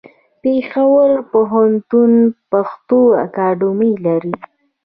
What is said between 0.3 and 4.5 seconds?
پېښور پوهنتون پښتو اکاډمي لري.